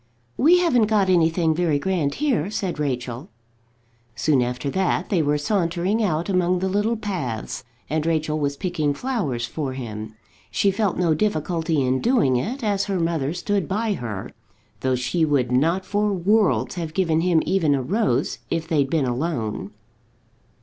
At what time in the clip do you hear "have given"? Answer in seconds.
16.73-17.21